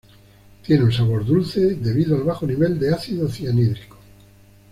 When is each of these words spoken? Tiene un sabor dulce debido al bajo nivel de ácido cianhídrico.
Tiene 0.65 0.83
un 0.85 0.91
sabor 0.91 1.23
dulce 1.23 1.75
debido 1.75 2.15
al 2.15 2.23
bajo 2.23 2.47
nivel 2.47 2.79
de 2.79 2.91
ácido 2.91 3.29
cianhídrico. 3.29 3.97